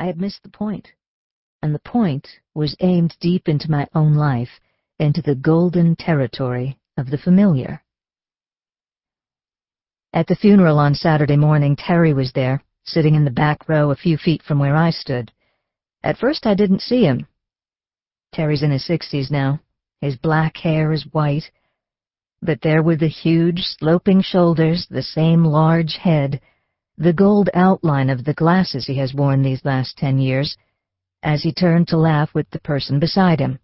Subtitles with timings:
[0.00, 0.88] I had missed the point,
[1.62, 4.58] and the point was aimed deep into my own life,
[4.98, 7.82] into the golden territory of the familiar.
[10.14, 13.94] At the funeral on Saturday morning, Terry was there, sitting in the back row a
[13.94, 15.32] few feet from where I stood.
[16.02, 17.26] At first I didn't see him.
[18.32, 19.60] Terry's in his sixties now.
[20.00, 21.50] His black hair is white.
[22.40, 26.40] But there were the huge, sloping shoulders, the same large head,
[27.00, 30.54] the gold outline of the glasses he has worn these last ten years,
[31.22, 33.58] as he turned to laugh with the person beside him,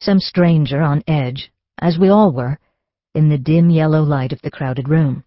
[0.00, 2.56] some stranger on edge, as we all were,
[3.16, 5.24] in the dim yellow light of the crowded room.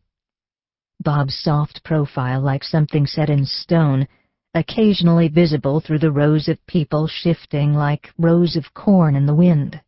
[1.02, 4.08] Bob's soft profile like something set in stone,
[4.54, 9.82] occasionally visible through the rows of people shifting like rows of corn in the wind.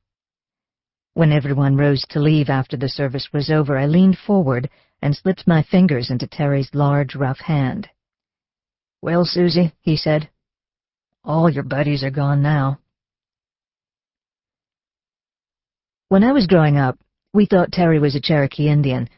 [1.14, 4.70] When everyone rose to leave after the service was over, I leaned forward
[5.04, 7.90] and slipped my fingers into Terry's large, rough hand.
[9.02, 10.30] Well, Susie, he said,
[11.26, 12.80] all your buddies are gone now.
[16.08, 16.98] When I was growing up,
[17.34, 19.10] we thought Terry was a Cherokee Indian,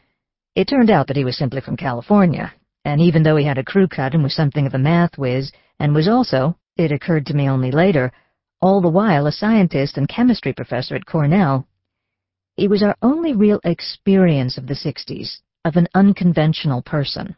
[0.56, 2.52] it turned out that he was simply from California,
[2.84, 5.52] and even though he had a crew cut and was something of a math whiz,
[5.78, 8.10] and was also, it occurred to me only later,
[8.60, 11.64] all the while a scientist and chemistry professor at Cornell,
[12.56, 17.34] he was our only real experience of the 60s, of an unconventional person.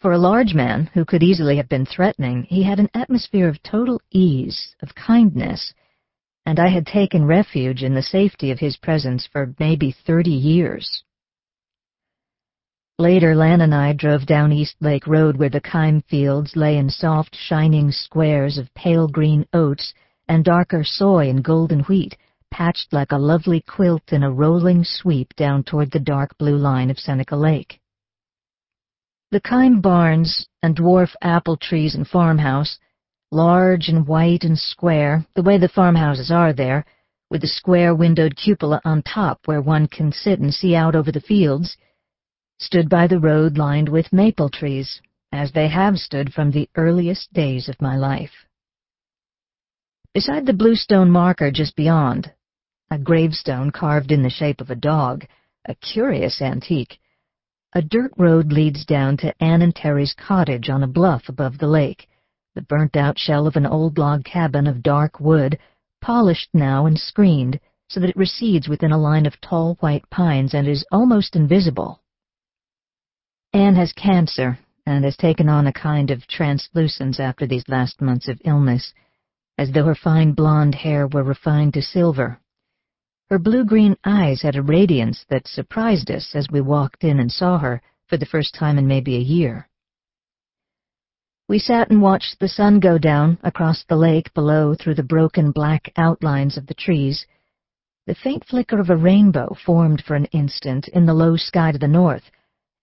[0.00, 3.60] For a large man who could easily have been threatening, he had an atmosphere of
[3.64, 5.74] total ease, of kindness,
[6.46, 11.02] and I had taken refuge in the safety of his presence for maybe thirty years.
[12.96, 16.88] Later, Lan and I drove down East Lake Road where the Kime fields lay in
[16.88, 19.92] soft, shining squares of pale green oats
[20.28, 22.16] and darker soy and golden wheat,
[22.50, 26.90] patched like a lovely quilt in a rolling sweep down toward the dark blue line
[26.90, 27.80] of Seneca Lake.
[29.30, 32.78] The Kime barns and dwarf apple trees and farmhouse,
[33.30, 36.84] large and white and square, the way the farmhouses are there,
[37.30, 41.12] with the square windowed cupola on top where one can sit and see out over
[41.12, 41.76] the fields,
[42.58, 45.00] stood by the road lined with maple trees,
[45.32, 48.46] as they have stood from the earliest days of my life.
[50.12, 52.32] Beside the bluestone marker just beyond,
[52.90, 55.24] a gravestone carved in the shape of a dog,
[55.66, 56.98] a curious antique,
[57.72, 61.68] a dirt road leads down to Ann and Terry's cottage on a bluff above the
[61.68, 62.08] lake,
[62.56, 65.56] the burnt-out shell of an old log cabin of dark wood,
[66.00, 70.52] polished now and screened so that it recedes within a line of tall white pines
[70.52, 72.00] and is almost invisible.
[73.52, 78.26] Anne has cancer and has taken on a kind of translucence after these last months
[78.26, 78.92] of illness,
[79.58, 82.40] as though her fine blonde hair were refined to silver.
[83.30, 87.58] Her blue-green eyes had a radiance that surprised us as we walked in and saw
[87.58, 89.68] her for the first time in maybe a year.
[91.48, 95.52] We sat and watched the sun go down across the lake below through the broken
[95.52, 97.24] black outlines of the trees.
[98.08, 101.78] The faint flicker of a rainbow formed for an instant in the low sky to
[101.78, 102.32] the north,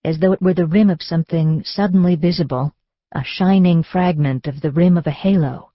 [0.05, 2.73] as though it were the rim of something suddenly visible,
[3.13, 5.71] a shining fragment of the rim of a halo.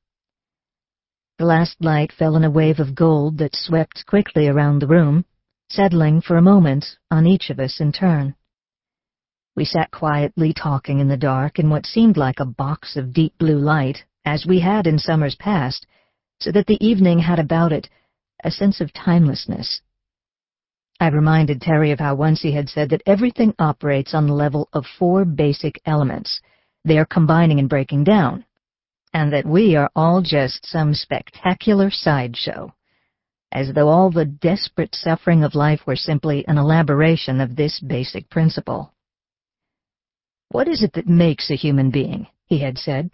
[1.38, 5.25] The last light fell in a wave of gold that swept quickly around the room,
[5.70, 8.34] settling for a moment on each of us in turn.
[9.56, 13.37] We sat quietly talking in the dark in what seemed like a box of deep
[13.38, 15.87] blue light, as we had in summers past,
[16.41, 17.88] so that the evening had about it
[18.44, 19.81] a sense of timelessness.
[21.00, 24.69] I reminded Terry of how once he had said that everything operates on the level
[24.72, 26.41] of four basic elements.
[26.84, 28.44] They are combining and breaking down.
[29.14, 32.74] And that we are all just some spectacular sideshow.
[33.50, 38.30] As though all the desperate suffering of life were simply an elaboration of this basic
[38.30, 38.94] principle.
[40.48, 42.26] What is it that makes a human being?
[42.46, 43.10] he had said.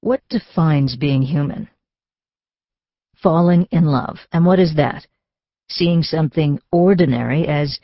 [0.00, 1.68] What defines being human?
[3.22, 4.18] Falling in love.
[4.32, 5.06] And what is that?
[5.68, 7.78] seeing something ordinary as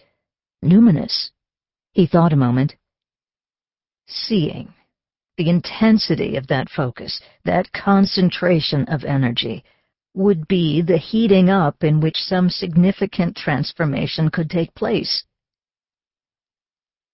[0.64, 1.30] numinous.
[1.92, 2.74] He thought a moment.
[4.06, 4.72] Seeing.
[5.42, 9.64] The intensity of that focus, that concentration of energy,
[10.14, 15.24] would be the heating up in which some significant transformation could take place.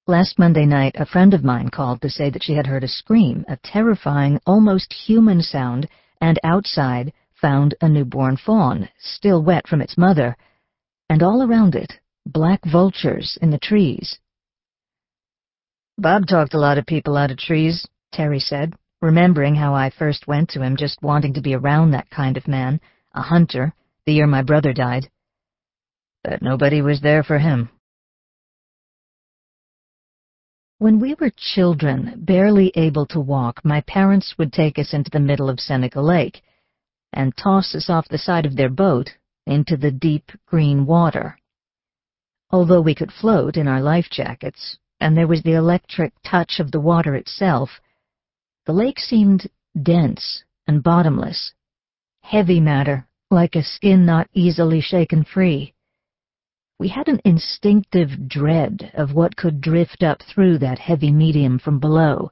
[0.06, 2.88] Last Monday night, a friend of mine called to say that she had heard a
[2.88, 5.88] scream, a terrifying, almost human sound,
[6.20, 10.36] and outside found a newborn fawn, still wet from its mother,
[11.08, 11.94] and all around it,
[12.26, 14.18] black vultures in the trees.
[15.96, 20.26] Bob talked a lot of people out of trees, Terry said, remembering how I first
[20.26, 22.80] went to him just wanting to be around that kind of man,
[23.14, 23.72] a hunter,
[24.06, 25.08] the year my brother died.
[26.24, 27.70] But nobody was there for him.
[30.78, 35.20] When we were children, barely able to walk, my parents would take us into the
[35.20, 36.42] middle of Seneca Lake
[37.12, 39.10] and toss us off the side of their boat
[39.46, 41.38] into the deep green water.
[42.50, 46.70] Although we could float in our life jackets, and there was the electric touch of
[46.70, 47.80] the water itself,
[48.68, 49.48] the lake seemed
[49.82, 51.54] dense and bottomless,
[52.20, 55.72] heavy matter, like a skin not easily shaken free.
[56.78, 61.80] We had an instinctive dread of what could drift up through that heavy medium from
[61.80, 62.30] below,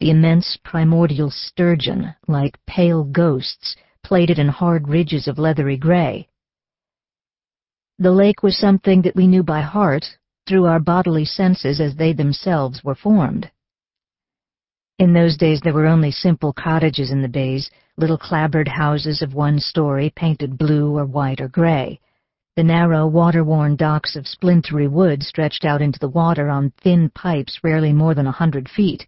[0.00, 6.28] the immense primordial sturgeon, like pale ghosts, plated in hard ridges of leathery gray.
[7.98, 10.16] The lake was something that we knew by heart,
[10.46, 13.50] through our bodily senses as they themselves were formed.
[14.98, 19.32] In those days there were only simple cottages in the bays, little clapboard houses of
[19.32, 22.00] one story painted blue or white or gray.
[22.56, 27.60] The narrow, water-worn docks of splintery wood stretched out into the water on thin pipes
[27.62, 29.06] rarely more than a hundred feet.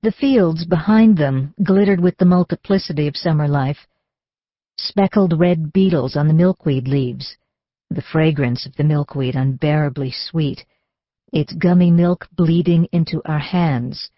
[0.00, 3.86] The fields behind them glittered with the multiplicity of summer life.
[4.78, 7.36] Speckled red beetles on the milkweed leaves,
[7.90, 10.64] the fragrance of the milkweed unbearably sweet,
[11.30, 14.10] its gummy milk bleeding into our hands,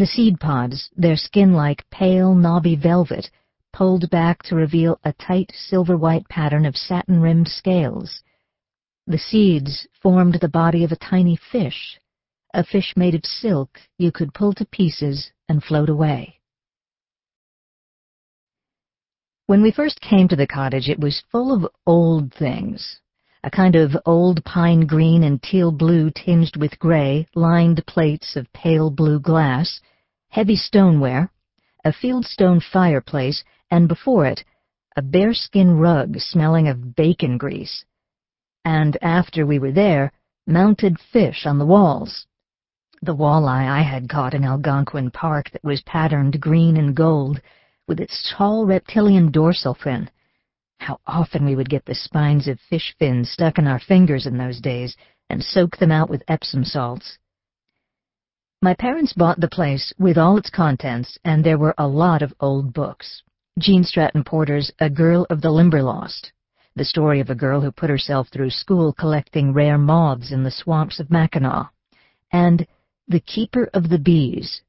[0.00, 3.30] the seed pods, their skin like pale, knobby velvet,
[3.70, 8.22] pulled back to reveal a tight silver-white pattern of satin-rimmed scales.
[9.06, 12.00] The seeds formed the body of a tiny fish,
[12.54, 16.40] a fish made of silk you could pull to pieces and float away.
[19.44, 23.00] When we first came to the cottage, it was full of old things,
[23.42, 28.52] a kind of old pine green and teal blue tinged with gray, lined plates of
[28.52, 29.80] pale blue glass,
[30.28, 31.30] heavy stoneware,
[31.84, 34.44] a fieldstone fireplace, and before it,
[34.96, 37.84] a bearskin rug smelling of bacon grease.
[38.64, 40.12] And after we were there,
[40.46, 42.26] mounted fish on the walls.
[43.00, 47.40] The walleye I had caught in Algonquin Park that was patterned green and gold,
[47.88, 50.10] with its tall reptilian dorsal fin,
[50.80, 54.38] how often we would get the spines of fish fins stuck in our fingers in
[54.38, 54.96] those days
[55.28, 57.18] and soak them out with Epsom salts.
[58.62, 62.34] My parents bought the place with all its contents, and there were a lot of
[62.40, 63.22] old books.
[63.58, 66.32] Gene Stratton-Porter's A Girl of the Limberlost,
[66.74, 70.50] the story of a girl who put herself through school collecting rare moths in the
[70.50, 71.70] swamps of Mackinac,
[72.32, 72.66] and
[73.06, 74.62] The Keeper of the Bees,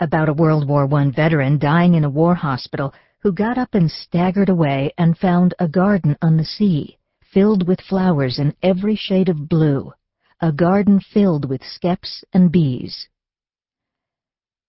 [0.00, 3.90] about a World War I veteran dying in a war hospital who got up and
[3.90, 9.28] staggered away and found a garden on the sea, filled with flowers in every shade
[9.28, 9.92] of blue,
[10.40, 13.08] a garden filled with skeps and bees.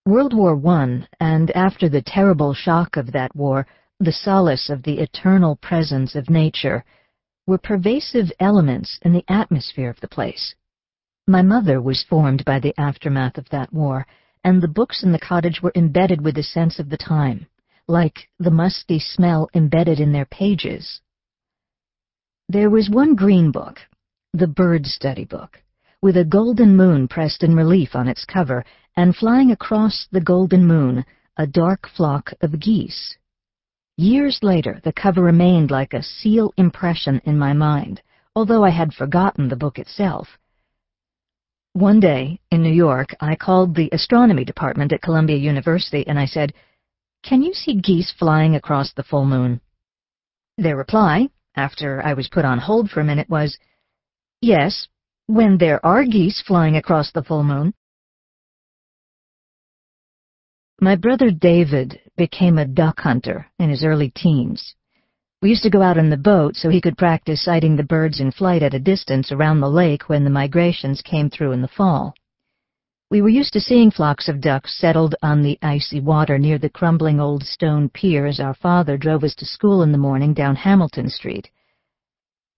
[0.06, 3.68] World War I, and after the terrible shock of that war,
[4.00, 6.86] the solace of the eternal presence of nature,
[7.46, 10.56] were pervasive elements in the atmosphere of the place.
[11.28, 14.08] My mother was formed by the aftermath of that war,
[14.44, 17.48] and the books in the cottage were embedded with the sense of the time
[17.88, 21.02] like the musty smell embedded in their pages.
[22.50, 23.80] There was one green book,
[24.34, 25.62] the Bird Study Book,
[26.02, 30.66] with a golden moon pressed in relief on its cover, and flying across the golden
[30.66, 31.06] moon,
[31.38, 33.18] a dark flock of geese.
[33.96, 38.02] Years later, the cover remained like a seal impression in my mind,
[38.36, 40.38] although I had forgotten the book itself.
[41.74, 46.26] One day, in New York, I called the astronomy department at Columbia University and I
[46.26, 46.54] said,
[47.28, 49.60] can you see geese flying across the full moon?
[50.58, 53.58] Their reply, after I was put on hold for a minute, was,
[54.42, 54.88] Yes,
[55.26, 57.74] when there are geese flying across the full moon.
[60.80, 64.76] My brother David became a duck hunter in his early teens.
[65.42, 68.22] We used to go out in the boat so he could practice sighting the birds
[68.22, 71.68] in flight at a distance around the lake when the migrations came through in the
[71.68, 72.14] fall.
[73.10, 76.70] We were used to seeing flocks of ducks settled on the icy water near the
[76.70, 80.58] crumbling old stone pier as our father drove us to school in the morning down
[80.58, 81.50] Hamilton Street.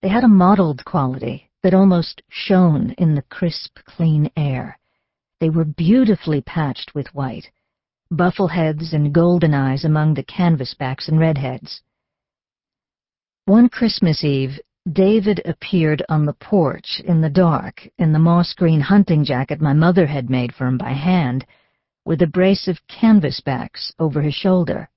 [0.02, 4.76] They had a mottled quality that almost shone in the crisp, clean air.
[5.38, 7.48] They were beautifully patched with white,
[8.12, 11.80] buffleheads and golden eyes among the canvasbacks and redheads.
[13.44, 14.58] One Christmas Eve,
[14.90, 20.06] David appeared on the porch in the dark in the moss-green hunting jacket my mother
[20.06, 21.44] had made for him by hand,
[22.06, 24.88] with a brace of canvasbacks over his shoulder.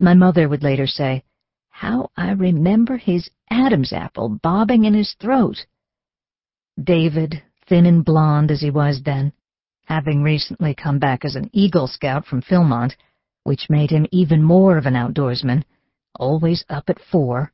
[0.00, 1.22] My mother would later say,
[1.70, 5.66] How I remember his Adam's apple bobbing in his throat.
[6.82, 9.32] David, thin and blond as he was then,
[9.84, 12.96] having recently come back as an Eagle Scout from Philmont,
[13.44, 15.62] which made him even more of an outdoorsman,
[16.16, 17.52] always up at four,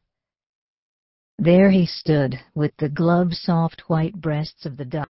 [1.38, 5.06] there he stood, with the glove-soft white breasts of the duck